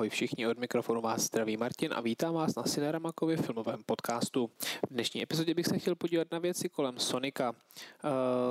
Ahoj 0.00 0.08
všichni, 0.08 0.46
od 0.46 0.58
mikrofonu 0.58 1.00
vás 1.00 1.22
zdraví 1.22 1.56
Martin 1.56 1.92
a 1.94 2.00
vítám 2.00 2.34
vás 2.34 2.54
na 2.54 2.62
Cineramakově 2.62 3.36
filmovém 3.36 3.82
podcastu. 3.86 4.50
V 4.90 4.94
dnešní 4.94 5.22
epizodě 5.22 5.54
bych 5.54 5.66
se 5.66 5.78
chtěl 5.78 5.94
podívat 5.94 6.28
na 6.32 6.38
věci 6.38 6.68
kolem 6.68 6.98
Sonika, 6.98 7.52
eh, 7.52 8.08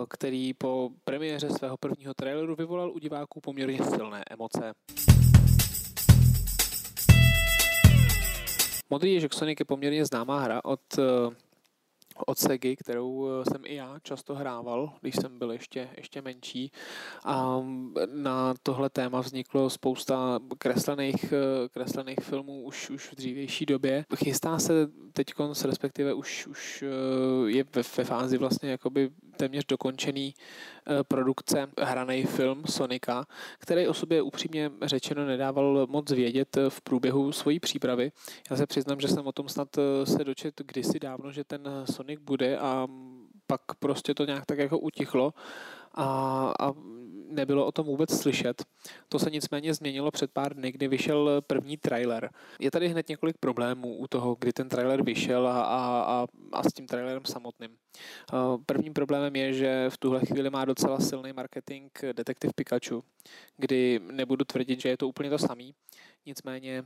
který 0.09 0.53
po 0.53 0.89
premiéře 1.03 1.49
svého 1.49 1.77
prvního 1.77 2.13
traileru 2.13 2.55
vyvolal 2.55 2.91
u 2.91 2.99
diváků 2.99 3.41
poměrně 3.41 3.79
silné 3.83 4.23
emoce. 4.29 4.73
Modrý 8.89 9.13
ježek 9.13 9.33
Sonic 9.33 9.59
je 9.59 9.65
poměrně 9.65 10.05
známá 10.05 10.39
hra 10.39 10.61
od 10.63 10.81
eh, 10.97 11.03
od 12.25 12.37
Segy, 12.37 12.75
kterou 12.75 13.27
eh, 13.27 13.45
jsem 13.51 13.61
i 13.65 13.75
já 13.75 13.99
často 14.03 14.35
hrával, 14.35 14.93
když 15.01 15.15
jsem 15.15 15.39
byl 15.39 15.51
ještě, 15.51 15.89
ještě 15.97 16.21
menší. 16.21 16.71
A 17.25 17.65
na 18.13 18.53
tohle 18.63 18.89
téma 18.89 19.21
vzniklo 19.21 19.69
spousta 19.69 20.39
kreslených, 20.57 21.33
eh, 21.33 21.69
kreslených 21.69 22.19
filmů 22.21 22.63
už, 22.63 22.89
už 22.89 23.11
v 23.11 23.15
dřívější 23.15 23.65
době. 23.65 24.05
Chystá 24.15 24.59
se 24.59 24.87
teď, 25.13 25.33
respektive 25.65 26.13
už, 26.13 26.47
už 26.47 26.83
eh, 26.83 27.51
je 27.51 27.63
ve, 27.75 27.81
ve 27.97 28.03
fázi 28.03 28.37
vlastně 28.37 28.69
jakoby 28.69 29.09
téměř 29.39 29.65
dokončený 29.65 30.33
produkce 31.07 31.67
hraný 31.79 32.23
film 32.23 32.63
Sonika, 32.65 33.25
který 33.59 33.87
o 33.87 33.93
sobě 33.93 34.21
upřímně 34.21 34.71
řečeno 34.81 35.25
nedával 35.25 35.87
moc 35.89 36.11
vědět 36.11 36.57
v 36.69 36.81
průběhu 36.81 37.31
svojí 37.31 37.59
přípravy. 37.59 38.11
Já 38.49 38.55
se 38.55 38.65
přiznám, 38.67 38.99
že 38.99 39.07
jsem 39.07 39.27
o 39.27 39.31
tom 39.31 39.49
snad 39.49 39.67
se 40.03 40.23
dočet 40.23 40.61
kdysi 40.65 40.99
dávno, 40.99 41.31
že 41.31 41.43
ten 41.43 41.61
Sonic 41.91 42.09
Sonic 42.09 42.19
bude 42.19 42.57
a 42.57 42.87
pak 43.47 43.61
prostě 43.79 44.13
to 44.13 44.25
nějak 44.25 44.45
tak 44.45 44.57
jako 44.57 44.79
utichlo 44.79 45.33
a, 45.93 46.05
a 46.59 46.73
nebylo 47.29 47.65
o 47.65 47.71
tom 47.71 47.85
vůbec 47.85 48.21
slyšet. 48.21 48.63
To 49.09 49.19
se 49.19 49.29
nicméně 49.29 49.73
změnilo 49.73 50.11
před 50.11 50.31
pár 50.31 50.53
dny, 50.53 50.71
kdy 50.71 50.87
vyšel 50.87 51.41
první 51.41 51.77
trailer. 51.77 52.29
Je 52.59 52.71
tady 52.71 52.87
hned 52.87 53.09
několik 53.09 53.37
problémů 53.37 53.97
u 53.97 54.07
toho, 54.07 54.35
kdy 54.39 54.53
ten 54.53 54.69
trailer 54.69 55.03
vyšel 55.03 55.47
a, 55.47 55.61
a, 55.63 56.01
a, 56.01 56.27
a 56.51 56.63
s 56.63 56.73
tím 56.73 56.87
trailerem 56.87 57.25
samotným. 57.25 57.77
Prvním 58.65 58.93
problémem 58.93 59.35
je, 59.35 59.53
že 59.53 59.89
v 59.89 59.97
tuhle 59.97 60.25
chvíli 60.25 60.49
má 60.49 60.65
docela 60.65 60.99
silný 60.99 61.33
marketing 61.33 61.91
Detektiv 62.13 62.51
Pikachu, 62.55 63.03
kdy 63.57 63.99
nebudu 64.11 64.45
tvrdit, 64.45 64.81
že 64.81 64.89
je 64.89 64.97
to 64.97 65.07
úplně 65.07 65.29
to 65.29 65.37
samý, 65.37 65.73
nicméně 66.25 66.83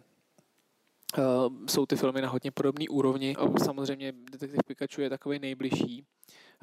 Uh, 1.17 1.53
jsou 1.69 1.86
ty 1.86 1.95
filmy 1.95 2.22
na 2.22 2.30
hodně 2.30 2.52
podobné 2.52 2.86
úrovni. 2.89 3.36
Uh, 3.38 3.58
samozřejmě 3.58 4.14
Detektiv 4.31 4.59
Pikachu 4.67 5.02
je 5.02 5.09
takový 5.09 5.39
nejbližší 5.39 6.06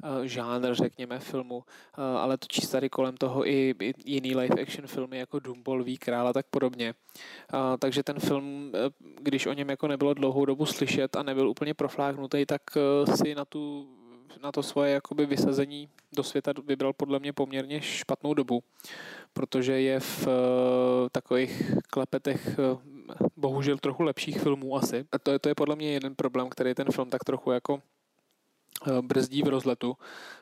uh, 0.03 0.23
žánr, 0.23 0.75
řekněme, 0.75 1.19
filmu, 1.19 1.63
ale 1.93 2.37
točí 2.37 2.67
tady 2.67 2.89
kolem 2.89 3.17
toho 3.17 3.47
i, 3.47 3.75
i 3.79 3.93
jiný 4.05 4.35
live 4.35 4.61
action 4.61 4.87
filmy 4.87 5.17
jako 5.17 5.39
Dumbo, 5.39 5.83
Ví 5.83 5.97
král 5.97 6.27
a 6.27 6.33
tak 6.33 6.45
podobně. 6.49 6.93
Takže 7.79 8.03
ten 8.03 8.19
film, 8.19 8.71
když 9.21 9.45
o 9.45 9.53
něm 9.53 9.69
jako 9.69 9.87
nebylo 9.87 10.13
dlouhou 10.13 10.45
dobu 10.45 10.65
slyšet 10.65 11.15
a 11.15 11.23
nebyl 11.23 11.49
úplně 11.49 11.73
profláknutý, 11.73 12.45
tak 12.45 12.61
si 13.15 13.35
na 13.35 13.45
tu 13.45 13.87
na 14.43 14.51
to 14.51 14.63
svoje 14.63 14.93
jakoby 14.93 15.25
vysazení 15.25 15.89
do 16.15 16.23
světa 16.23 16.53
vybral 16.65 16.93
podle 16.93 17.19
mě 17.19 17.33
poměrně 17.33 17.81
špatnou 17.81 18.33
dobu, 18.33 18.63
protože 19.33 19.81
je 19.81 19.99
v 19.99 20.27
takových 21.11 21.71
klepetech 21.89 22.59
bohužel 23.35 23.77
trochu 23.77 24.03
lepších 24.03 24.41
filmů 24.41 24.77
asi. 24.77 25.05
A 25.11 25.19
to 25.19 25.31
je, 25.31 25.39
to 25.39 25.49
je 25.49 25.55
podle 25.55 25.75
mě 25.75 25.93
jeden 25.93 26.15
problém, 26.15 26.49
který 26.49 26.73
ten 26.73 26.91
film 26.91 27.09
tak 27.09 27.23
trochu 27.23 27.51
jako 27.51 27.81
eh, 28.87 29.01
brzdí 29.01 29.43
v 29.43 29.47
rozletu, 29.47 29.97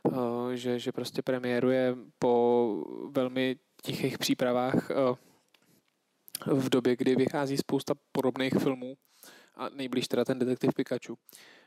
eh, 0.07 0.57
že, 0.57 0.79
že 0.79 0.91
prostě 0.91 1.21
premiéruje 1.21 1.95
po 2.19 2.85
velmi 3.11 3.55
tichých 3.83 4.17
přípravách 4.17 4.91
eh, 4.91 4.95
v 6.45 6.69
době, 6.69 6.95
kdy 6.95 7.15
vychází 7.15 7.57
spousta 7.57 7.93
podobných 8.11 8.53
filmů 8.53 8.95
a 9.55 9.69
nejblíž 9.69 10.07
teda 10.07 10.25
ten 10.25 10.39
detektiv 10.39 10.73
Pikachu. 10.75 11.17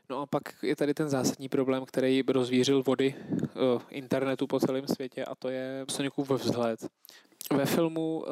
No 0.09 0.19
a 0.19 0.25
pak 0.25 0.43
je 0.63 0.75
tady 0.75 0.93
ten 0.93 1.09
zásadní 1.09 1.49
problém, 1.49 1.85
který 1.85 2.23
rozvířil 2.27 2.83
vody 2.83 3.15
internetu 3.89 4.47
po 4.47 4.59
celém 4.59 4.87
světě 4.87 5.25
a 5.25 5.35
to 5.35 5.49
je 5.49 5.85
Sonicův 5.89 6.29
vzhled. 6.29 6.79
Ve 7.53 7.65
filmu 7.65 8.25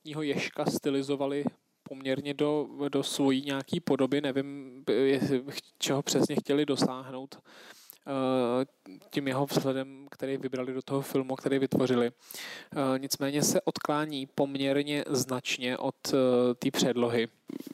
samotného 0.00 0.22
Ješka 0.22 0.64
stylizovali 0.64 1.44
poměrně 1.82 2.34
do, 2.34 2.68
do 2.88 3.02
svojí 3.02 3.42
nějaký 3.46 3.80
podoby, 3.80 4.20
nevím, 4.20 4.84
čeho 5.78 6.02
přesně 6.02 6.36
chtěli 6.36 6.66
dosáhnout 6.66 7.38
eh, 7.38 8.64
tím 9.10 9.28
jeho 9.28 9.46
vzhledem, 9.46 10.06
který 10.10 10.36
vybrali 10.36 10.72
do 10.72 10.82
toho 10.82 11.02
filmu, 11.02 11.36
který 11.36 11.58
vytvořili. 11.58 12.06
Eh, 12.10 12.98
nicméně 12.98 13.42
se 13.42 13.60
odklání 13.60 14.26
poměrně 14.34 15.04
značně 15.08 15.78
od 15.78 15.94
eh, 16.08 16.54
té 16.54 16.70
předlohy. 16.70 17.28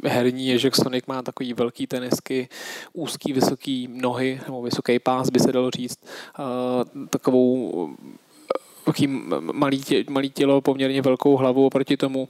Herní 0.05 0.47
Ježek 0.47 0.77
Sonic 0.77 1.07
má 1.07 1.23
takový 1.23 1.55
velký 1.55 1.87
tenisky, 1.87 2.49
úzký, 2.93 3.33
vysoký 3.33 3.89
nohy, 3.89 4.41
nebo 4.47 4.63
vysoký 4.63 4.99
pás, 4.99 5.31
by 5.31 5.41
se 5.41 5.53
dalo 5.53 5.71
říct, 5.71 5.99
takovou 7.11 7.97
taký 8.87 9.07
malý, 9.53 9.83
tě, 9.83 10.05
malý 10.11 10.31
tělo, 10.31 10.61
poměrně 10.61 11.03
velkou 11.03 11.37
hlavu 11.37 11.67
oproti 11.67 11.97
tomu. 11.97 12.29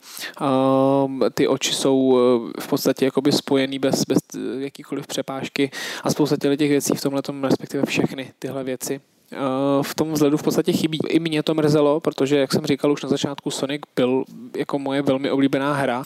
Um, 1.05 1.21
ty 1.35 1.49
oči 1.49 1.73
jsou 1.73 2.19
eh, 2.19 2.61
v 2.61 2.69
podstatě 2.69 3.05
jakoby 3.05 3.33
spojený 3.33 3.79
bez, 3.79 4.05
bez 4.05 4.19
jakýkoliv 4.59 5.07
přepážky 5.07 5.71
a 6.05 6.11
spousta 6.11 6.37
těch 6.37 6.71
věcí 6.71 6.95
v 6.97 7.01
tomhle, 7.01 7.23
respektive 7.43 7.85
všechny 7.87 8.33
tyhle 8.39 8.65
věci 8.65 9.01
eh, 9.33 9.37
v 9.83 9.95
tom 9.95 10.13
vzhledu 10.13 10.37
v 10.37 10.43
podstatě 10.43 10.73
chybí. 10.73 10.99
I 11.09 11.21
mě 11.21 11.43
to 11.43 11.55
mrzelo, 11.55 12.01
protože, 12.01 12.39
jak 12.39 12.53
jsem 12.53 12.67
říkal 12.67 12.93
už 12.93 13.03
na 13.03 13.09
začátku, 13.09 13.51
Sonic 13.51 13.83
byl 13.97 14.25
jako 14.57 14.79
moje 14.79 15.03
velmi 15.03 15.31
oblíbená 15.31 15.75
hra. 15.75 16.05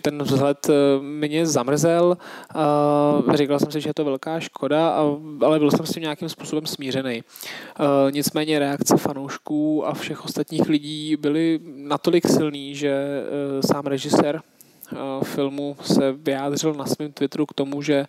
Ten 0.00 0.22
vzhled 0.22 0.68
eh, 0.68 0.72
mě 1.02 1.46
zamrzel. 1.46 2.16
Říkal 3.34 3.58
jsem 3.58 3.70
si, 3.70 3.80
že 3.80 3.88
je 3.88 3.94
to 3.94 4.04
velká 4.04 4.40
škoda, 4.40 4.90
ale 5.40 5.58
byl 5.58 5.70
jsem 5.70 5.86
s 5.86 5.90
tím 5.90 6.02
nějakým 6.02 6.28
způsobem 6.28 6.66
smířený. 6.66 7.22
Eh, 7.22 8.12
nicméně 8.12 8.58
reakce 8.58 8.96
fanoušků 8.96 9.86
a 9.86 9.94
všech 9.94 10.24
ostatních 10.24 10.68
lidí 10.68 11.16
byly 11.16 11.60
natolik 11.64 12.28
silný, 12.28 12.74
že 12.74 12.90
eh, 12.90 13.62
sám 13.66 13.86
režisér 13.86 14.42
filmu 15.22 15.76
se 15.82 16.12
vyjádřil 16.12 16.74
na 16.74 16.86
svém 16.86 17.12
Twitteru 17.12 17.46
k 17.46 17.54
tomu, 17.54 17.82
že 17.82 18.04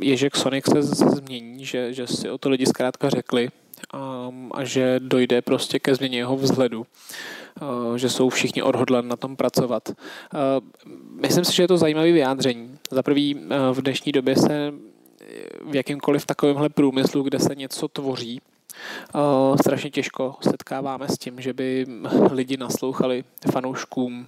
Ježek 0.00 0.36
Sonic 0.36 0.64
se, 0.72 0.82
se 0.82 1.04
změní, 1.08 1.64
že, 1.64 1.92
že 1.92 2.06
si 2.06 2.30
o 2.30 2.38
to 2.38 2.50
lidi 2.50 2.66
zkrátka 2.66 3.10
řekli 3.10 3.48
a, 3.94 4.30
a 4.50 4.64
že 4.64 5.00
dojde 5.02 5.42
prostě 5.42 5.78
ke 5.78 5.94
změně 5.94 6.18
jeho 6.18 6.36
vzhledu. 6.36 6.86
Eh, 7.62 7.98
že 7.98 8.10
jsou 8.10 8.28
všichni 8.28 8.62
odhodlani 8.62 9.08
na 9.08 9.16
tom 9.16 9.36
pracovat. 9.36 9.88
Eh, 9.88 10.38
myslím 11.20 11.44
si, 11.44 11.54
že 11.56 11.62
je 11.62 11.68
to 11.68 11.78
zajímavé 11.78 12.12
vyjádření. 12.12 12.78
Za 12.90 13.02
prvý 13.02 13.36
eh, 13.36 13.56
v 13.72 13.82
dnešní 13.82 14.12
době 14.12 14.36
se 14.36 14.72
v 15.70 15.74
jakýmkoliv 15.74 16.26
takovémhle 16.26 16.68
průmyslu, 16.68 17.22
kde 17.22 17.38
se 17.38 17.54
něco 17.54 17.88
tvoří, 17.88 18.40
Uh, 19.14 19.56
strašně 19.56 19.90
těžko 19.90 20.34
setkáváme 20.40 21.08
s 21.08 21.18
tím, 21.18 21.40
že 21.40 21.52
by 21.52 21.86
lidi 22.30 22.56
naslouchali 22.56 23.24
fanouškům, 23.52 24.26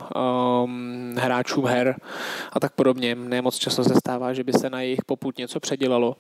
um, 0.65 1.15
hráčům 1.19 1.67
her 1.67 1.97
a 2.53 2.61
tak 2.61 2.73
podobně. 2.73 3.15
Nemoc 3.15 3.57
často 3.57 3.85
se 3.85 3.95
stává, 3.95 4.33
že 4.33 4.45
by 4.45 4.53
se 4.53 4.71
na 4.71 4.81
jejich 4.81 5.05
poput 5.07 5.39
něco 5.39 5.61
předělalo. 5.61 6.17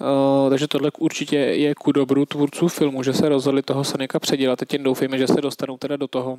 Uh, 0.00 0.50
takže 0.50 0.68
tohle 0.68 0.90
určitě 0.98 1.36
je 1.36 1.74
ku 1.74 1.92
dobru 1.92 2.26
tvůrců 2.26 2.68
filmu, 2.68 3.02
že 3.02 3.12
se 3.12 3.28
rozhodli 3.28 3.62
toho 3.62 3.84
Sonika 3.84 4.18
předělat. 4.18 4.58
Teď 4.58 4.72
jen 4.72 4.82
doufejme, 4.82 5.18
že 5.18 5.26
se 5.26 5.40
dostanou 5.40 5.76
teda 5.76 5.96
do 5.96 6.08
toho, 6.08 6.38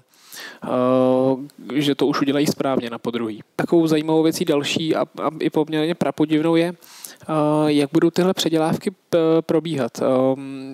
uh, 0.63 1.39
že 1.73 1.95
to 1.95 2.07
už 2.07 2.21
udělají 2.21 2.47
správně 2.47 2.89
na 2.89 2.97
podruhý. 2.97 3.43
Takovou 3.55 3.87
zajímavou 3.87 4.23
věcí 4.23 4.45
další 4.45 4.95
a, 4.95 5.01
a 5.01 5.29
i 5.39 5.49
poměrně 5.49 5.95
prapodivnou 5.95 6.55
je, 6.55 6.73
jak 7.67 7.89
budou 7.93 8.09
tyhle 8.09 8.33
předělávky 8.33 8.91
probíhat? 9.41 9.91
Ehm, 10.01 10.73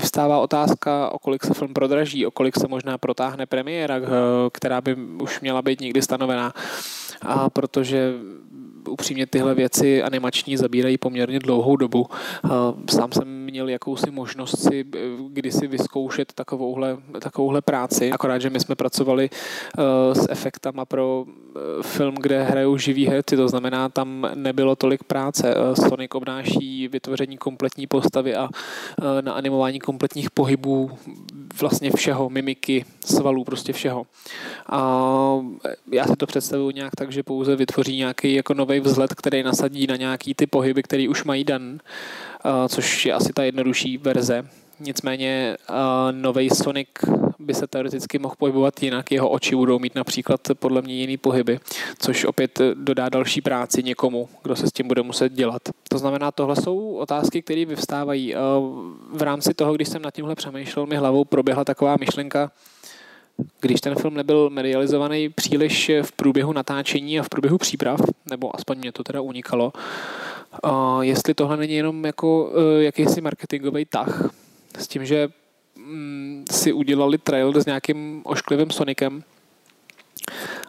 vstává 0.00 0.38
otázka, 0.38 1.10
o 1.10 1.18
kolik 1.18 1.44
se 1.44 1.54
film 1.54 1.74
prodraží, 1.74 2.26
o 2.26 2.30
kolik 2.30 2.56
se 2.56 2.68
možná 2.68 2.98
protáhne 2.98 3.46
premiéra, 3.46 4.00
která 4.52 4.80
by 4.80 4.94
už 5.22 5.40
měla 5.40 5.62
být 5.62 5.80
někdy 5.80 6.02
stanovená. 6.02 6.52
A 7.22 7.50
protože 7.50 8.12
upřímně 8.88 9.26
tyhle 9.26 9.54
věci 9.54 10.02
animační 10.02 10.56
zabírají 10.56 10.98
poměrně 10.98 11.38
dlouhou 11.38 11.76
dobu. 11.76 12.06
Sám 12.90 13.12
jsem 13.12 13.39
měl 13.50 13.68
jakousi 13.68 14.10
možnost 14.10 14.62
si 14.62 14.84
eh, 14.94 14.98
kdysi 15.28 15.66
vyzkoušet 15.66 16.32
takovouhle, 16.32 16.96
takovouhle 17.20 17.60
práci. 17.60 18.10
Akorát, 18.12 18.38
že 18.38 18.50
my 18.50 18.60
jsme 18.60 18.74
pracovali 18.74 19.30
uh, 19.30 20.22
s 20.22 20.30
efektama 20.30 20.84
pro 20.84 21.24
uh, 21.26 21.82
film, 21.82 22.14
kde 22.20 22.42
hrajou 22.42 22.76
živí 22.76 23.06
herci, 23.06 23.36
to 23.36 23.48
znamená, 23.48 23.88
tam 23.88 24.28
nebylo 24.34 24.76
tolik 24.76 25.04
práce. 25.04 25.54
Sonic 25.88 26.10
obnáší 26.14 26.88
vytvoření 26.88 27.38
kompletní 27.38 27.86
postavy 27.86 28.34
a 28.34 28.48
na 29.20 29.32
animování 29.32 29.80
kompletních 29.80 30.30
pohybů 30.30 30.90
vlastně 31.60 31.90
všeho, 31.90 32.30
mimiky, 32.30 32.84
svalů, 33.04 33.44
prostě 33.44 33.72
všeho. 33.72 34.06
A 34.68 34.80
já 35.92 36.06
si 36.06 36.16
to 36.16 36.26
představuji 36.26 36.70
nějak 36.70 36.96
tak, 36.96 37.12
že 37.12 37.22
pouze 37.22 37.56
vytvoří 37.56 37.96
nějaký 37.96 38.34
jako 38.34 38.54
nový 38.54 38.80
vzhled, 38.80 39.14
který 39.14 39.42
nasadí 39.42 39.86
na 39.86 39.96
nějaký 39.96 40.34
ty 40.34 40.46
pohyby, 40.46 40.82
který 40.82 41.08
už 41.08 41.24
mají 41.24 41.44
dan, 41.44 41.78
což 42.68 43.06
je 43.06 43.12
asi 43.12 43.32
ta 43.32 43.44
jednodušší 43.44 43.98
verze 43.98 44.44
nicméně 44.80 45.56
uh, 45.70 45.76
nový 46.12 46.50
Sonic 46.50 46.88
by 47.38 47.54
se 47.54 47.66
teoreticky 47.66 48.18
mohl 48.18 48.34
pohybovat 48.38 48.82
jinak, 48.82 49.12
jeho 49.12 49.28
oči 49.28 49.56
budou 49.56 49.78
mít 49.78 49.94
například 49.94 50.40
podle 50.54 50.82
mě 50.82 50.94
jiný 50.94 51.16
pohyby, 51.16 51.60
což 51.98 52.24
opět 52.24 52.58
dodá 52.74 53.08
další 53.08 53.40
práci 53.40 53.82
někomu, 53.82 54.28
kdo 54.42 54.56
se 54.56 54.66
s 54.66 54.72
tím 54.72 54.88
bude 54.88 55.02
muset 55.02 55.32
dělat. 55.32 55.62
To 55.88 55.98
znamená, 55.98 56.30
tohle 56.30 56.56
jsou 56.56 56.94
otázky, 56.94 57.42
které 57.42 57.64
vyvstávají. 57.64 58.34
V 59.12 59.22
rámci 59.22 59.54
toho, 59.54 59.74
když 59.74 59.88
jsem 59.88 60.02
nad 60.02 60.14
tímhle 60.14 60.34
přemýšlel, 60.34 60.86
mi 60.86 60.96
hlavou 60.96 61.24
proběhla 61.24 61.64
taková 61.64 61.96
myšlenka, 62.00 62.52
když 63.60 63.80
ten 63.80 63.94
film 63.94 64.14
nebyl 64.14 64.50
medializovaný 64.50 65.28
příliš 65.28 65.90
v 66.02 66.12
průběhu 66.12 66.52
natáčení 66.52 67.20
a 67.20 67.22
v 67.22 67.28
průběhu 67.28 67.58
příprav, 67.58 68.00
nebo 68.30 68.56
aspoň 68.56 68.78
mě 68.78 68.92
to 68.92 69.04
teda 69.04 69.20
unikalo, 69.20 69.72
jestli 71.00 71.34
tohle 71.34 71.56
není 71.56 71.74
jenom 71.74 72.04
jako 72.04 72.52
e, 72.54 72.82
jakýsi 72.82 73.20
marketingový 73.20 73.84
tah, 73.84 74.34
s 74.78 74.88
tím, 74.88 75.06
že 75.06 75.28
mm, 75.76 76.44
si 76.50 76.72
udělali 76.72 77.18
trailer 77.18 77.62
s 77.62 77.66
nějakým 77.66 78.22
ošklivým 78.24 78.70
Sonicem, 78.70 79.22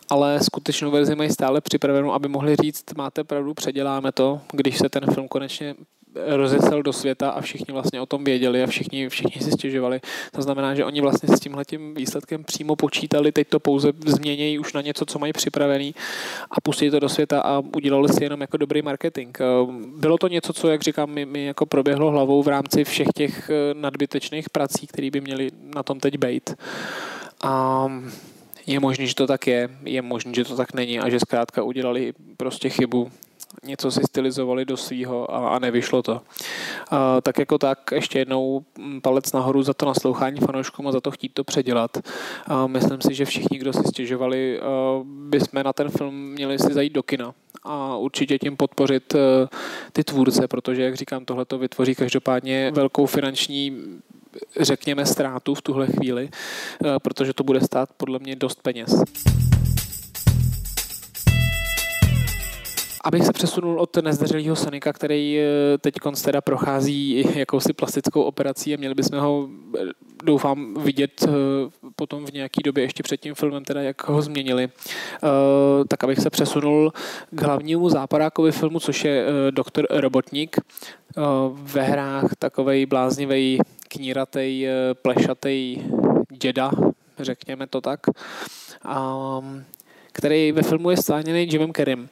ale 0.10 0.39
skutečnou 0.39 0.92
verzi 0.92 1.16
mají 1.16 1.30
stále 1.30 1.62
připravenou, 1.62 2.13
aby 2.13 2.28
mohli 2.28 2.56
říct, 2.56 2.83
máte 2.98 3.24
pravdu, 3.24 3.54
předěláme 3.54 4.12
to, 4.12 4.42
když 4.51 4.78
se 4.78 4.89
ten 4.89 5.13
film 5.13 5.28
konečně 5.28 5.75
rozesel 6.15 6.83
do 6.83 6.93
světa 6.93 7.29
a 7.29 7.41
všichni 7.41 7.73
vlastně 7.73 8.01
o 8.01 8.05
tom 8.05 8.23
věděli 8.23 8.63
a 8.63 8.67
všichni, 8.67 9.09
všichni 9.09 9.41
si 9.41 9.51
stěžovali. 9.51 10.01
To 10.31 10.41
znamená, 10.41 10.75
že 10.75 10.85
oni 10.85 11.01
vlastně 11.01 11.37
s 11.37 11.39
tímhletím 11.39 11.93
výsledkem 11.93 12.43
přímo 12.43 12.75
počítali, 12.75 13.31
teď 13.31 13.47
to 13.47 13.59
pouze 13.59 13.91
změnějí 14.05 14.59
už 14.59 14.73
na 14.73 14.81
něco, 14.81 15.05
co 15.05 15.19
mají 15.19 15.33
připravený 15.33 15.95
a 16.51 16.61
pustí 16.61 16.89
to 16.89 16.99
do 16.99 17.09
světa 17.09 17.41
a 17.41 17.59
udělali 17.75 18.09
si 18.09 18.23
jenom 18.23 18.41
jako 18.41 18.57
dobrý 18.57 18.81
marketing. 18.81 19.37
Bylo 19.95 20.17
to 20.17 20.27
něco, 20.27 20.53
co, 20.53 20.67
jak 20.69 20.81
říkám, 20.81 21.09
mi, 21.09 21.25
mi 21.25 21.45
jako 21.45 21.65
proběhlo 21.65 22.11
hlavou 22.11 22.43
v 22.43 22.47
rámci 22.47 22.83
všech 22.83 23.07
těch 23.15 23.49
eh, 23.49 23.73
nadbytečných 23.73 24.49
prací, 24.49 24.87
které 24.87 25.11
by 25.11 25.21
měly 25.21 25.51
na 25.75 25.83
tom 25.83 25.99
teď 25.99 26.17
být. 26.17 26.55
A 27.43 27.87
je 28.67 28.79
možné, 28.79 29.05
že 29.05 29.15
to 29.15 29.27
tak 29.27 29.47
je, 29.47 29.69
je 29.83 30.01
možné, 30.01 30.33
že 30.33 30.45
to 30.45 30.55
tak 30.55 30.73
není 30.73 30.99
a 30.99 31.09
že 31.09 31.19
zkrátka 31.19 31.63
udělali 31.63 32.13
prostě 32.37 32.69
chybu 32.69 33.11
něco 33.65 33.91
si 33.91 34.01
stylizovali 34.03 34.65
do 34.65 34.77
svýho 34.77 35.33
a, 35.33 35.49
a 35.49 35.59
nevyšlo 35.59 36.03
to. 36.03 36.21
A, 36.91 37.21
tak 37.21 37.39
jako 37.39 37.57
tak 37.57 37.89
ještě 37.91 38.19
jednou 38.19 38.63
palec 39.01 39.31
nahoru 39.31 39.63
za 39.63 39.73
to 39.73 39.85
naslouchání 39.85 40.39
fanouškům 40.39 40.87
a 40.87 40.91
za 40.91 41.01
to 41.01 41.11
chtít 41.11 41.33
to 41.33 41.43
předělat. 41.43 41.97
A 42.45 42.67
myslím 42.67 43.01
si, 43.01 43.13
že 43.13 43.25
všichni, 43.25 43.57
kdo 43.57 43.73
si 43.73 43.83
stěžovali, 43.87 44.59
bychom 45.03 45.63
na 45.63 45.73
ten 45.73 45.89
film 45.89 46.31
měli 46.31 46.59
si 46.59 46.73
zajít 46.73 46.93
do 46.93 47.03
kina 47.03 47.33
a 47.63 47.95
určitě 47.95 48.39
tím 48.39 48.57
podpořit 48.57 49.15
ty 49.93 50.03
tvůrce, 50.03 50.47
protože, 50.47 50.83
jak 50.83 50.95
říkám, 50.95 51.25
tohle 51.25 51.45
to 51.45 51.57
vytvoří 51.57 51.95
každopádně 51.95 52.71
velkou 52.71 53.05
finanční 53.05 53.77
řekněme 54.59 55.05
ztrátu 55.05 55.55
v 55.55 55.61
tuhle 55.61 55.87
chvíli, 55.87 56.29
protože 57.03 57.33
to 57.33 57.43
bude 57.43 57.61
stát 57.61 57.89
podle 57.97 58.19
mě 58.19 58.35
dost 58.35 58.61
peněz. 58.61 59.03
Abych 63.03 63.25
se 63.25 63.33
přesunul 63.33 63.80
od 63.80 63.98
nezdařilého 63.98 64.56
Sonika, 64.56 64.94
který 64.94 65.39
eh, 65.39 65.77
teď 65.77 65.94
teda 66.24 66.42
prochází 66.42 67.25
jakousi 67.36 67.74
plastickou 67.74 68.21
operací 68.21 68.74
a 68.74 68.77
měli 68.77 68.95
bychom 68.95 69.19
ho, 69.19 69.50
eh, 69.80 69.86
doufám, 70.24 70.74
vidět 70.74 71.24
eh, 71.24 71.31
potom 71.95 72.25
v 72.25 72.33
nějaký 72.33 72.63
době 72.63 72.83
ještě 72.83 73.03
před 73.03 73.18
tím 73.18 73.36
filmem, 73.36 73.65
teda 73.65 73.81
jak 73.81 74.07
ho 74.07 74.21
změnili, 74.21 74.69
tak 75.88 76.03
abych 76.03 76.19
se 76.19 76.30
přesunul 76.30 76.94
k 77.31 77.42
hlavnímu 77.42 77.89
západákovi 77.89 78.51
filmu, 78.51 78.80
což 78.80 79.06
je 79.06 79.25
Doktor 79.51 79.88
Robotník. 79.89 80.56
Ve 81.54 81.81
hrách 81.81 82.36
takovej 82.39 82.86
bláznivý, 82.86 83.59
kníratej, 83.88 84.68
plešatej 85.01 85.83
děda, 86.31 86.71
řekněme 87.19 87.68
to 87.68 87.81
tak, 87.81 88.00
který 90.12 90.51
ve 90.51 90.63
filmu 90.63 90.89
je 90.89 90.97
stváněný 90.97 91.47
Jimem 91.51 91.71
Kerrym. 91.71 92.09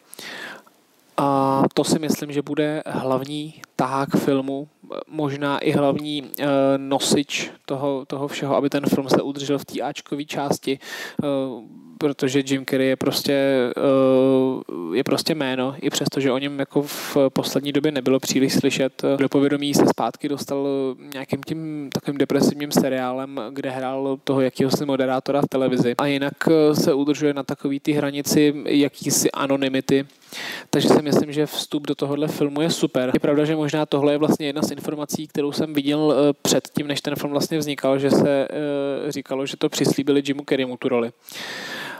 A 1.19 1.63
to 1.73 1.83
si 1.83 1.99
myslím, 1.99 2.31
že 2.31 2.41
bude 2.41 2.83
hlavní 2.85 3.53
tahák 3.75 4.09
filmu, 4.15 4.67
možná 5.07 5.59
i 5.59 5.71
hlavní 5.71 6.21
uh, 6.21 6.47
nosič 6.77 7.51
toho, 7.65 8.05
toho 8.05 8.27
všeho, 8.27 8.55
aby 8.55 8.69
ten 8.69 8.85
film 8.85 9.09
se 9.09 9.21
udržel 9.21 9.57
v 9.57 9.65
té 9.65 9.81
Ačkové 9.81 10.23
části, 10.23 10.79
uh, 11.23 11.63
protože 11.97 12.43
Jim 12.45 12.65
Carrey 12.65 12.87
je 12.87 12.95
prostě, 12.95 13.69
uh, 13.77 14.95
je 14.95 15.03
prostě 15.03 15.35
jméno, 15.35 15.75
i 15.81 15.89
přesto, 15.89 16.19
že 16.19 16.31
o 16.31 16.37
něm 16.37 16.59
jako 16.59 16.81
v 16.81 17.17
poslední 17.33 17.71
době 17.71 17.91
nebylo 17.91 18.19
příliš 18.19 18.53
slyšet. 18.53 19.01
Do 19.17 19.29
povědomí 19.29 19.73
se 19.73 19.85
zpátky 19.87 20.29
dostal 20.29 20.67
nějakým 21.13 21.43
tím 21.43 21.89
takovým 21.93 22.17
depresivním 22.17 22.71
seriálem, 22.71 23.41
kde 23.49 23.69
hrál 23.69 24.17
toho 24.23 24.41
jakýhosi 24.41 24.85
moderátora 24.85 25.41
v 25.41 25.47
televizi. 25.49 25.95
A 25.97 26.05
jinak 26.05 26.33
se 26.73 26.93
udržuje 26.93 27.33
na 27.33 27.43
takový 27.43 27.79
ty 27.79 27.91
hranici 27.91 28.53
jakýsi 28.65 29.31
anonymity, 29.31 30.05
takže 30.69 30.89
si 30.89 31.01
myslím, 31.01 31.31
že 31.31 31.45
vstup 31.45 31.87
do 31.87 31.95
tohohle 31.95 32.27
filmu 32.27 32.61
je 32.61 32.69
super. 32.69 33.11
Je 33.13 33.19
pravda, 33.19 33.45
že 33.45 33.55
možná 33.55 33.85
tohle 33.85 34.13
je 34.13 34.17
vlastně 34.17 34.47
jedna 34.47 34.61
z 34.61 34.71
informací, 34.71 35.27
kterou 35.27 35.51
jsem 35.51 35.73
viděl 35.73 36.13
eh, 36.13 36.33
před 36.41 36.69
tím, 36.77 36.87
než 36.87 37.01
ten 37.01 37.15
film 37.15 37.31
vlastně 37.31 37.57
vznikal, 37.57 37.99
že 37.99 38.11
se 38.11 38.47
eh, 38.49 39.11
říkalo, 39.11 39.45
že 39.45 39.57
to 39.57 39.69
přislíbili 39.69 40.21
Jimu 40.25 40.43
Kerrymu 40.43 40.77
tu 40.77 40.89
roli. 40.89 41.11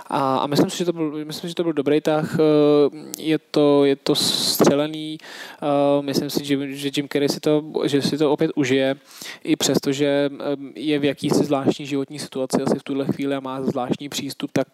A, 0.10 0.38
a 0.38 0.48
myslím 0.48 0.70
si, 0.70 0.78
že 0.78 0.86
to 0.86 0.94
byl, 0.94 1.26
myslím, 1.26 1.50
že 1.50 1.56
to 1.56 1.64
byl 1.64 1.74
dobrý 1.74 2.02
tah. 2.02 2.38
Eh, 2.40 2.42
je 3.18 3.40
to, 3.40 3.86
je 3.86 3.96
to 3.96 4.16
střelený. 4.16 5.18
Eh, 5.62 6.02
myslím 6.02 6.30
si, 6.30 6.46
že, 6.46 6.76
že 6.76 6.90
Jim 6.96 7.08
Carrey 7.08 7.30
si 7.30 7.40
to, 7.40 7.64
že 7.86 8.02
si 8.02 8.18
to 8.18 8.32
opět 8.32 8.52
užije, 8.56 8.96
i 9.44 9.56
přesto, 9.56 9.92
že 9.92 10.30
eh, 10.34 10.56
je 10.76 11.00
v 11.00 11.04
jakýsi 11.04 11.44
zvláštní 11.44 11.86
životní 11.86 12.20
situaci 12.20 12.58
asi 12.62 12.80
v 12.80 12.84
tuhle 12.84 13.06
chvíli 13.06 13.36
a 13.36 13.40
má 13.40 13.62
zvláštní 13.62 14.10
přístup, 14.10 14.52
tak 14.54 14.68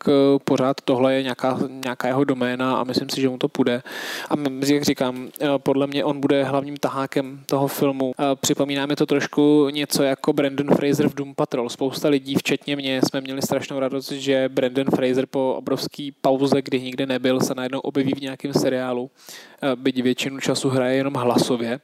pořád 0.44 0.82
tohle 0.82 1.14
je 1.16 1.24
nějaká, 1.24 1.60
nějaká 1.70 2.08
jeho 2.08 2.24
doména 2.24 2.78
a 2.78 2.84
myslím 2.84 3.10
si, 3.10 3.22
že 3.22 3.30
mu 3.30 3.38
to 3.38 3.48
půjde. 3.48 3.84
A 4.30 4.34
jak 4.66 4.84
říkám, 4.84 5.30
podle 5.58 5.88
mě 5.88 6.04
on 6.04 6.20
bude 6.20 6.44
hlavním 6.44 6.78
tahákem 6.78 7.40
toho 7.46 7.68
filmu. 7.68 8.14
Připomíná 8.36 8.86
mi 8.86 8.96
to 8.96 9.06
trošku 9.06 9.70
něco 9.70 10.04
jako 10.04 10.34
Brandon 10.34 10.76
Fraser 10.76 11.10
v 11.10 11.16
Doom 11.16 11.36
Patrol. 11.36 11.70
Spousta 11.70 12.10
lidí, 12.10 12.36
včetně 12.36 12.76
mě, 12.76 13.02
jsme 13.08 13.22
měli 13.22 13.42
strašnou 13.42 13.80
radost, 13.80 14.12
že 14.12 14.50
Brandon 14.50 14.88
Fraser 14.96 15.25
Fraser 15.26 15.32
po 15.32 15.56
obrovský 15.58 16.12
pauze, 16.12 16.62
kdy 16.62 16.82
nikde 16.82 17.06
nebyl, 17.06 17.40
se 17.40 17.56
najednou 17.56 17.80
objeví 17.80 18.14
v 18.14 18.22
nějakém 18.22 18.54
seriálu, 18.54 19.10
eh, 19.62 19.76
byť 19.76 20.02
většinu 20.02 20.40
času 20.40 20.70
hraje 20.70 20.96
jenom 20.96 21.14
hlasově. 21.14 21.80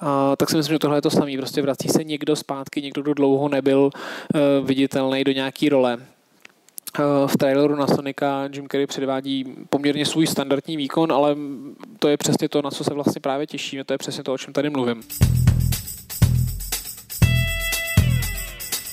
A, 0.00 0.36
tak 0.36 0.50
si 0.50 0.56
myslím, 0.56 0.74
že 0.74 0.78
tohle 0.78 0.96
je 0.96 1.02
to 1.02 1.10
samé. 1.10 1.36
Prostě 1.36 1.62
vrací 1.62 1.88
se 1.88 2.04
někdo 2.04 2.36
zpátky, 2.36 2.82
někdo, 2.82 3.02
kdo 3.02 3.14
dlouho 3.14 3.48
nebyl 3.48 3.90
uh, 3.90 4.66
viditelný 4.66 5.24
do 5.24 5.32
nějaký 5.32 5.68
role. 5.68 5.96
Uh, 5.96 7.28
v 7.28 7.36
traileru 7.36 7.76
na 7.76 7.86
Sonika 7.86 8.48
Jim 8.52 8.68
Carrey 8.68 8.86
předvádí 8.86 9.44
poměrně 9.70 10.06
svůj 10.06 10.26
standardní 10.26 10.76
výkon, 10.76 11.12
ale 11.12 11.36
to 11.98 12.08
je 12.08 12.16
přesně 12.16 12.48
to, 12.48 12.62
na 12.62 12.70
co 12.70 12.84
se 12.84 12.94
vlastně 12.94 13.20
právě 13.20 13.46
těšíme, 13.46 13.84
to 13.84 13.92
je 13.94 13.98
přesně 13.98 14.24
to, 14.24 14.32
o 14.32 14.38
čem 14.38 14.52
tady 14.52 14.70
mluvím. 14.70 15.02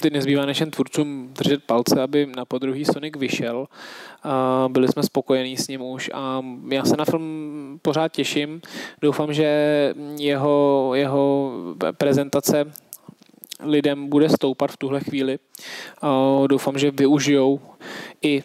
Ty 0.01 0.09
nezbývá 0.09 0.45
než 0.45 0.59
jen 0.59 0.71
tvůrcům 0.71 1.29
držet 1.37 1.63
palce, 1.63 2.01
aby 2.01 2.25
na 2.35 2.45
podruhý 2.45 2.85
Sonic 2.85 3.13
vyšel. 3.17 3.67
A 4.23 4.65
byli 4.71 4.87
jsme 4.87 5.03
spokojení 5.03 5.57
s 5.57 5.67
ním 5.67 5.81
už 5.81 6.11
a 6.13 6.41
já 6.69 6.85
se 6.85 6.97
na 6.97 7.05
film 7.05 7.79
pořád 7.81 8.07
těším. 8.07 8.61
Doufám, 9.01 9.33
že 9.33 9.93
jeho, 10.19 10.91
jeho 10.93 11.51
prezentace 11.91 12.65
lidem 13.63 14.09
bude 14.09 14.29
stoupat 14.29 14.71
v 14.71 14.77
tuhle 14.77 14.99
chvíli. 14.99 15.39
A 16.01 16.07
doufám, 16.49 16.77
že 16.77 16.91
využijou 16.91 17.59
i 18.21 18.43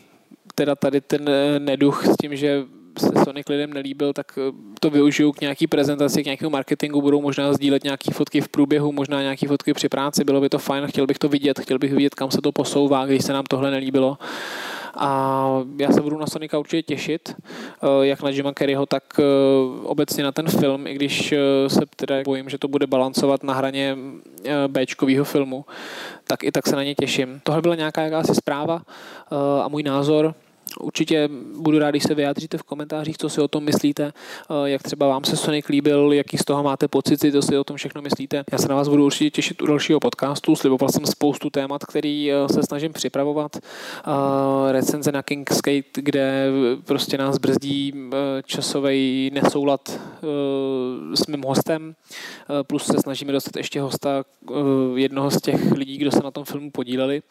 teda 0.54 0.75
tady 0.75 1.00
ten 1.00 1.30
neduch 1.59 2.06
s 2.06 2.16
tím, 2.16 2.37
že 2.37 2.64
se 2.99 3.25
Sonic 3.25 3.49
lidem 3.49 3.73
nelíbil, 3.73 4.13
tak 4.13 4.39
eh, 4.39 4.53
to 4.81 4.91
využiju 4.91 5.33
k 5.33 5.41
nějaký 5.41 5.67
prezentaci, 5.67 6.23
k 6.23 6.27
nějakému 6.27 6.51
marketingu, 6.51 7.03
budou 7.03 7.23
možná 7.23 7.53
sdílet 7.53 7.85
nějaké 7.85 8.11
fotky 8.11 8.41
v 8.41 8.49
průběhu, 8.49 8.93
možná 8.93 9.23
nějaké 9.23 9.49
fotky 9.49 9.75
při 9.75 9.89
práci, 9.89 10.25
bylo 10.25 10.41
by 10.41 10.49
to 10.49 10.59
fajn, 10.59 10.87
chtěl 10.87 11.07
bych 11.07 11.19
to 11.19 11.29
vidět, 11.29 11.61
chtěl 11.61 11.79
bych 11.79 11.93
vidět, 11.93 12.15
kam 12.15 12.31
se 12.31 12.41
to 12.43 12.53
posouvá, 12.53 13.07
když 13.07 13.25
se 13.25 13.33
nám 13.33 13.45
tohle 13.49 13.71
nelíbilo. 13.71 14.19
A 14.97 15.49
já 15.79 15.93
se 15.93 16.01
budu 16.01 16.19
na 16.19 16.27
Sonika 16.27 16.59
určitě 16.59 16.83
těšit, 16.83 17.35
eh, 17.39 18.07
jak 18.07 18.23
na 18.23 18.31
Jima 18.31 18.53
Kerryho, 18.53 18.87
tak 18.87 19.03
eh, 19.19 19.23
obecně 19.83 20.25
na 20.25 20.33
ten 20.33 20.49
film, 20.49 20.87
i 20.87 20.95
když 20.95 21.35
se 21.69 21.81
teda 21.97 22.23
bojím, 22.25 22.49
že 22.49 22.59
to 22.59 22.69
bude 22.69 22.87
balancovat 22.87 23.43
na 23.43 23.55
hraně 23.55 23.97
Bčkového 24.69 25.25
filmu, 25.25 25.65
tak 26.27 26.45
i 26.45 26.53
tak 26.53 26.67
se 26.67 26.77
na 26.77 26.85
ně 26.85 26.95
těším. 26.95 27.41
Tohle 27.43 27.63
byla 27.63 27.75
nějaká 27.75 28.03
jakási 28.03 28.35
zpráva 28.35 28.83
a 29.63 29.69
můj 29.69 29.83
názor 29.83 30.35
určitě 30.81 31.29
budu 31.57 31.79
rád, 31.79 31.91
když 31.91 32.02
se 32.02 32.14
vyjádříte 32.14 32.59
v 32.59 32.62
komentářích, 32.62 33.19
co 33.19 33.29
si 33.29 33.41
o 33.41 33.49
tom 33.49 33.64
myslíte, 33.64 34.05
eh, 34.05 34.71
jak 34.71 34.83
třeba 34.83 35.09
vám 35.09 35.25
se 35.25 35.37
Sonic 35.37 35.69
líbil, 35.69 36.12
jaký 36.12 36.38
z 36.38 36.45
toho 36.45 36.62
máte 36.62 36.88
pocity, 36.88 37.33
co 37.33 37.43
si 37.43 37.59
o 37.59 37.64
tom 37.64 37.76
všechno 37.76 38.02
myslíte. 38.02 38.45
Já 38.52 38.59
se 38.59 38.69
na 38.69 38.75
vás 38.75 38.88
budu 38.88 39.05
určitě 39.05 39.31
těšit 39.31 39.62
u 39.62 39.67
dalšího 39.67 40.00
podcastu, 40.00 40.57
sliboval 40.57 40.88
jsem 40.88 41.07
spoustu 41.07 41.50
témat, 41.50 41.85
který 41.85 42.33
eh, 42.33 42.49
se 42.49 42.62
snažím 42.62 42.93
připravovat. 42.93 43.57
Recenze 44.71 45.12
na 45.12 45.23
Kingskate, 45.23 45.83
kde 45.95 46.47
prostě 46.85 47.19
nás 47.19 47.38
brzdí 47.38 47.93
časový 48.45 49.31
nesoulad 49.35 50.00
s 51.14 51.26
mým 51.26 51.43
hostem, 51.43 51.95
plus 52.67 52.85
se 52.85 52.99
snažíme 53.00 53.33
dostat 53.33 53.57
ještě 53.57 53.81
hosta, 53.81 54.25
jednoho 54.95 55.31
z 55.31 55.41
těch 55.41 55.73
lidí, 55.73 55.99
kdo 55.99 56.11
se 56.11 56.21
na 56.25 56.31
tom 56.31 56.45
filmu 56.45 56.71
podíleli. 56.71 57.23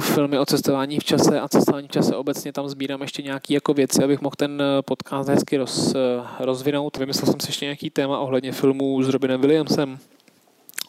Filmy 0.00 0.38
o 0.38 0.46
cestování 0.46 0.98
v 0.98 1.04
čase 1.04 1.40
a 1.40 1.48
cestování 1.48 1.87
v 1.88 1.90
čase 1.90 2.16
obecně 2.16 2.52
tam 2.52 2.68
sbírám 2.68 3.02
ještě 3.02 3.22
nějaké 3.22 3.54
jako 3.54 3.74
věci, 3.74 4.04
abych 4.04 4.20
mohl 4.20 4.34
ten 4.36 4.62
podcast 4.84 5.28
hezky 5.28 5.56
roz, 5.56 5.94
rozvinout. 6.40 6.96
Vymyslel 6.96 7.32
jsem 7.32 7.40
si 7.40 7.48
ještě 7.48 7.64
nějaký 7.64 7.90
téma 7.90 8.18
ohledně 8.18 8.52
filmů 8.52 9.02
s 9.02 9.08
Robinem 9.08 9.40
Williamsem, 9.40 9.98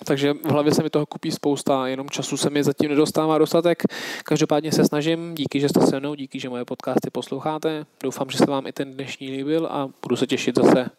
takže 0.03 0.33
v 0.33 0.51
hlavě 0.51 0.73
se 0.73 0.83
mi 0.83 0.89
toho 0.89 1.05
kupí 1.05 1.31
spousta, 1.31 1.87
jenom 1.87 2.09
času 2.09 2.37
se 2.37 2.49
mi 2.49 2.63
zatím 2.63 2.89
nedostává 2.89 3.37
dostatek. 3.37 3.83
Každopádně 4.23 4.71
se 4.71 4.85
snažím, 4.85 5.35
díky, 5.35 5.59
že 5.59 5.69
jste 5.69 5.87
se 5.87 5.99
mnou, 5.99 6.15
díky, 6.15 6.39
že 6.39 6.49
moje 6.49 6.65
podcasty 6.65 7.09
posloucháte. 7.11 7.85
Doufám, 8.03 8.29
že 8.29 8.37
se 8.37 8.45
vám 8.45 8.67
i 8.67 8.71
ten 8.71 8.93
dnešní 8.93 9.31
líbil 9.31 9.65
a 9.65 9.89
budu 10.01 10.15
se 10.15 10.27
těšit 10.27 10.55
zase 10.55 10.89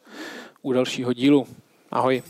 u 0.63 0.73
dalšího 0.73 1.13
dílu. 1.13 1.47
Ahoj. 1.91 2.23